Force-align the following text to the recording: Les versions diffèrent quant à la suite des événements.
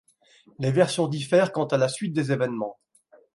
Les 0.57 0.71
versions 0.71 1.07
diffèrent 1.07 1.51
quant 1.51 1.65
à 1.67 1.77
la 1.77 1.87
suite 1.87 2.13
des 2.13 2.31
événements. 2.31 2.79